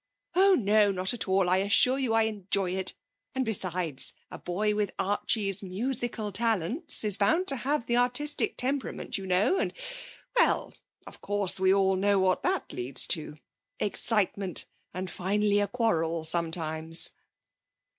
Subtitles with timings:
[0.33, 0.91] 'Oh no.
[0.91, 1.47] Not at all.
[1.47, 2.95] I assure you I enjoy it.
[3.35, 9.19] And, besides, a boy with Archie's musical talents is bound to have the artistic temperament,
[9.19, 9.71] you know, and
[10.37, 10.73] well
[11.05, 13.37] of course, we all know what that leads to
[13.79, 17.11] excitement; and finally a quarrel sometimes.'